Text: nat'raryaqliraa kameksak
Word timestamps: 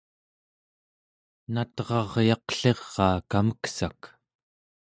nat'raryaqliraa 1.53 3.15
kameksak 3.31 4.01